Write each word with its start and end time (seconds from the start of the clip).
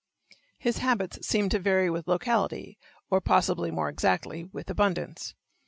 His 0.57 0.79
habits 0.79 1.19
seem 1.27 1.47
to 1.49 1.59
vary 1.59 1.87
with 1.87 2.07
locality, 2.07 2.79
or 3.11 3.21
possibly 3.21 3.69
more 3.69 3.87
exactly, 3.87 4.45
with 4.45 4.67
abundance. 4.71 5.35